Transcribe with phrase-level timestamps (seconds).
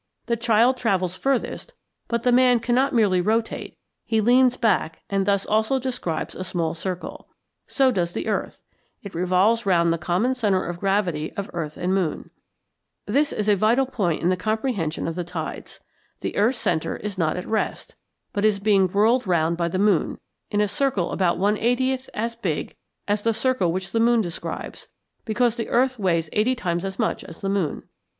[0.25, 1.75] The child travels furthest,
[2.07, 6.73] but the man cannot merely rotate, he leans back and thus also describes a small
[6.73, 7.27] circle:
[7.67, 8.63] so does the earth;
[9.03, 12.23] it revolves round the common centre of gravity of earth and moon (cf.
[12.23, 13.11] p.
[13.13, 13.13] 212).
[13.13, 15.79] This is a vital point in the comprehension of the tides:
[16.21, 17.93] the earth's centre is not at rest,
[18.33, 20.17] but is being whirled round by the moon,
[20.49, 22.75] in a circle about 1/80 as big
[23.07, 24.87] as the circle which the moon describes,
[25.25, 27.83] because the earth weighs eighty times as much as the moon.